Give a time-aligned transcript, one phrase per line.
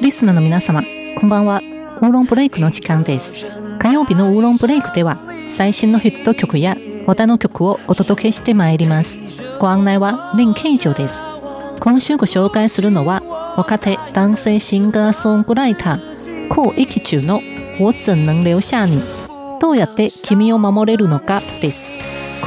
[0.00, 0.82] リスナーの皆様、
[1.20, 1.58] こんばんは。
[1.58, 3.44] ウーロンブレイクの時間です。
[3.78, 5.18] 火曜日のウーロンブレイクでは、
[5.50, 6.74] 最新のヒット曲や
[7.06, 9.14] 話題の曲をお届けしてまいります。
[9.58, 11.20] ご案内は林慶女です。
[11.80, 13.22] 今週ご紹介するのは、
[13.58, 17.42] 若手男性シンガーソングライター、コウ・エキチュの
[17.78, 19.02] 我怎能留下你
[19.60, 21.90] どうやって君を守れるのかです。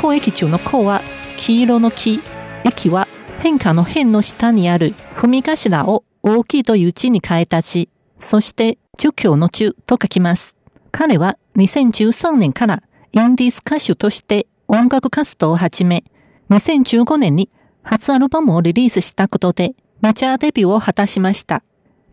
[0.01, 1.03] コウ・エキチュのコウは
[1.37, 2.19] 黄色の木、
[2.63, 3.07] 駅は
[3.41, 10.55] 変化の変の下にある踏み頭を大きいという字に変えた字、そして儒教の中と書きます。
[10.91, 16.03] 彼は2013年からインディーズ歌手として音楽活動を始め、
[16.49, 17.49] 2015年に
[17.83, 21.63] 初アルバムをリリースしたことでメジャーデビューを果たしました。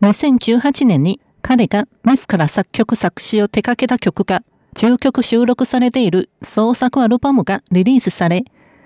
[0.01, 4.43] 2018年に彼が自ら作曲作詞を手掛けた曲が
[4.75, 8.43] 10曲収録されている創作アルバムがリリースされ、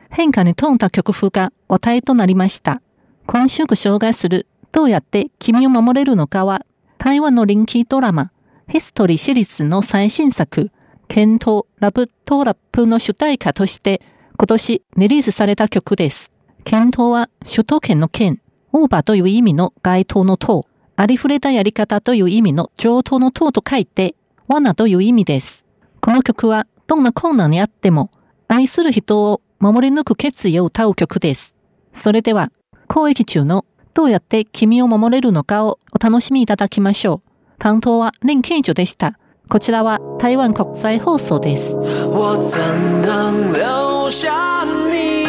[0.09, 2.81] 変化に富んだ曲風が話題となりました。
[3.25, 6.65] 今週ご紹介するどうやって君を守れるのかは、
[6.98, 8.32] 台湾の人気ドラマ、
[8.70, 10.71] ヒストリーシリーズの最新作、
[11.07, 14.01] ケントラブトラップの主題歌として
[14.37, 16.32] 今年リリースされた曲です。
[16.63, 18.41] ケントは首都圏の県、
[18.73, 24.15] オーバーという意味の該当の塔、ありふれたやり方という意味の上等の塔と書いて、
[24.48, 25.65] 罠という意味です。
[26.01, 28.12] この曲はどんな困難にあっても
[28.48, 31.55] 愛する人を守り抜く決意を歌う曲です。
[31.91, 32.52] それでは、
[32.88, 37.30] 公益中のどうやって君を守れるのかをお楽しみいただきましょう。
[37.58, 39.18] 担当は林慶女でした。
[39.50, 41.74] こちらは台湾国際放送です。
[41.74, 42.60] 我怎
[43.02, 45.26] 能留下你？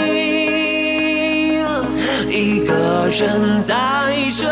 [2.30, 3.74] 一个人在
[4.30, 4.46] 这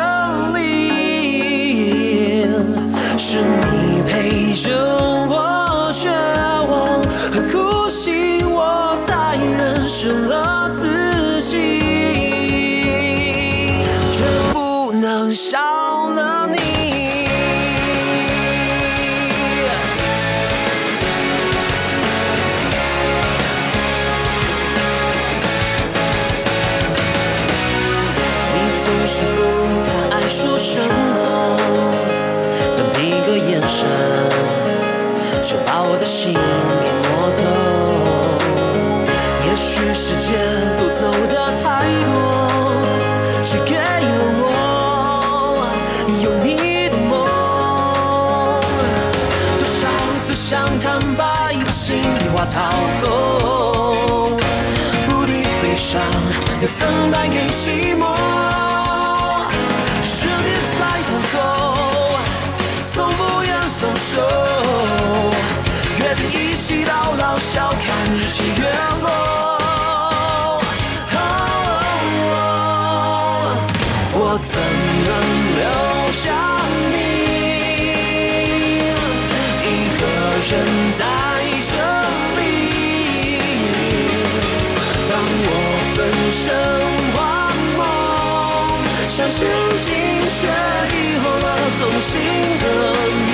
[0.55, 2.47] 里，
[3.19, 5.16] 是你陪着
[16.17, 16.56] 了你，
[28.52, 29.39] 你总是不
[29.85, 29.86] 太
[30.17, 31.55] 爱说什么，
[32.77, 33.86] 但一个眼神
[35.42, 37.39] 就把我的心给摸透。
[39.46, 40.33] 也许时间
[50.48, 51.24] 想坦白，
[51.67, 52.70] 把心里话掏
[53.02, 54.39] 空，
[55.08, 56.01] 不必悲伤，
[56.62, 57.86] 也曾败给心。
[89.31, 89.47] 心
[89.81, 89.97] 情
[90.31, 91.47] 却遗忘了
[91.79, 92.20] 走心
[92.61, 93.26] 的路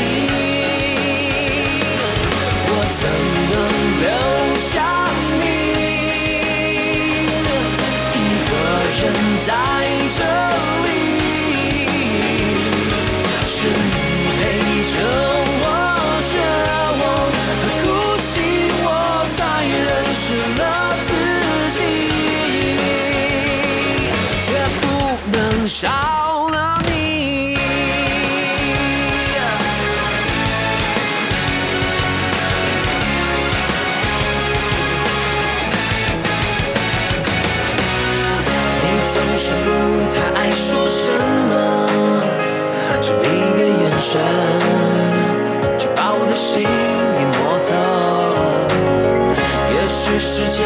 [25.73, 25.89] 少
[26.51, 27.57] 了你，你
[39.15, 39.67] 总是不
[40.13, 41.11] 太爱说什
[41.49, 41.51] 么，
[43.01, 43.17] 只一
[43.57, 44.11] 个眼神
[45.79, 46.63] 就把我的心
[47.17, 47.35] 给摸
[47.65, 47.71] 透。
[49.75, 50.61] 也许时间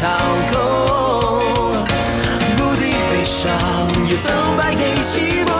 [0.00, 0.06] 掏
[0.50, 0.56] 空，
[2.56, 3.52] 不敌悲伤，
[4.06, 5.52] 也曾败给寂寞。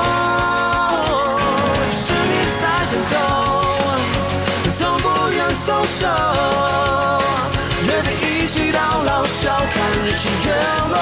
[1.91, 3.15] 是你在等候，
[4.75, 6.09] 从不愿松手，
[7.85, 9.75] 约定一起到老，笑看
[10.07, 10.49] 日出月
[10.89, 10.97] 落。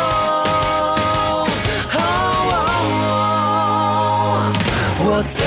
[5.01, 5.39] 我怎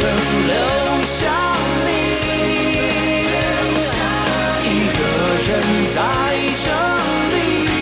[0.00, 0.04] 能
[0.48, 0.87] 留？